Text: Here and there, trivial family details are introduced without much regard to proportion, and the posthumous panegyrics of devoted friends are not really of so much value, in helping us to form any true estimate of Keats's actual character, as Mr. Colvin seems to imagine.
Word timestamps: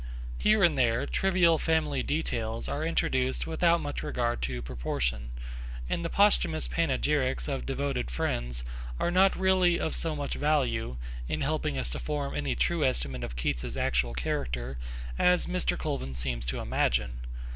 Here 0.39 0.63
and 0.63 0.79
there, 0.79 1.05
trivial 1.05 1.59
family 1.59 2.01
details 2.01 2.67
are 2.67 2.83
introduced 2.83 3.45
without 3.45 3.81
much 3.81 4.01
regard 4.01 4.41
to 4.41 4.63
proportion, 4.63 5.29
and 5.87 6.03
the 6.03 6.09
posthumous 6.09 6.67
panegyrics 6.67 7.47
of 7.47 7.67
devoted 7.67 8.09
friends 8.09 8.63
are 8.99 9.11
not 9.11 9.35
really 9.35 9.79
of 9.79 9.93
so 9.95 10.15
much 10.15 10.33
value, 10.33 10.97
in 11.27 11.41
helping 11.41 11.77
us 11.77 11.91
to 11.91 11.99
form 11.99 12.33
any 12.33 12.55
true 12.55 12.83
estimate 12.83 13.23
of 13.23 13.35
Keats's 13.35 13.77
actual 13.77 14.15
character, 14.15 14.79
as 15.19 15.45
Mr. 15.45 15.77
Colvin 15.77 16.15
seems 16.15 16.45
to 16.47 16.59
imagine. 16.59 17.19